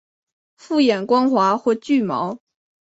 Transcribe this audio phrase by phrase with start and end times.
[0.57, 2.39] 复眼光滑或具毛。